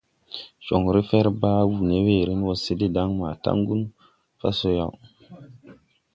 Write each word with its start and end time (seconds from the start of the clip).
Joŋren 0.65 1.05
fer 1.09 1.27
baa 1.41 1.61
wuu 1.69 1.83
ne 1.89 1.97
weeren 2.05 2.41
wɔ 2.45 2.53
se 2.63 2.73
de 2.79 2.87
daŋ 2.95 3.09
maa 3.19 3.35
taŋgun 3.43 3.81
so 4.59 4.67
yaw. 4.77 4.91